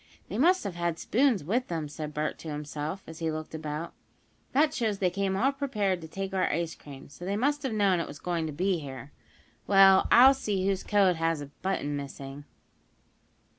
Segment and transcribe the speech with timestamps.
[0.29, 3.93] "They must have had spoons with them," said Bert to himself, as he looked about,
[4.51, 7.07] "That shows they came all prepared to take our ice cream.
[7.07, 9.11] So they must have known it was going to be here.
[9.67, 12.45] Well, I'll see whose coat has a button missing."